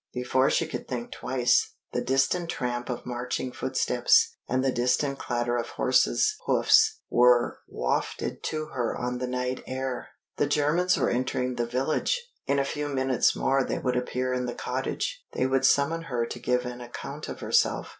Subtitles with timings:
[0.13, 5.55] Before she could think twice, the distant tramp of marching footsteps and the distant clatter
[5.57, 10.09] of horses' hoofs were wafted to her on the night air.
[10.37, 12.19] The Germans were entering the village!
[12.47, 16.25] In a few minutes more they would appear in the cottage; they would summon her
[16.25, 17.89] to give an account of herself.